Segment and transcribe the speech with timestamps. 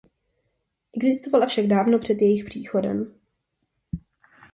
[0.95, 3.13] Existovala však dávno před jejich příchodem.